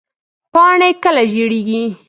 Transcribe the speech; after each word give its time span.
پاڼې 0.53 0.89
کله 1.03 1.23
ژیړیږي؟ 1.31 1.83